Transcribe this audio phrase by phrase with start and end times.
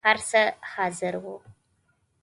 [0.07, 0.41] هر څه
[0.73, 1.35] حاضر وو.